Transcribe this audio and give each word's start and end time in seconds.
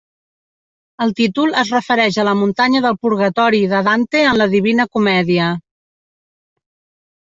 El 1.05 1.13
títol 1.19 1.53
es 1.63 1.73
refereix 1.75 2.17
a 2.17 2.27
la 2.29 2.35
muntanya 2.41 2.83
del 2.87 2.99
Purgatori 3.05 3.63
de 3.77 3.85
Dante 3.91 4.27
en 4.33 4.43
La 4.43 4.51
Divina 4.59 4.91
Comèdia. 4.99 5.57